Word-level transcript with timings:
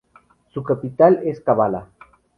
Su 0.51 0.63
capital 0.63 1.21
es 1.25 1.41
Kavala. 1.41 1.85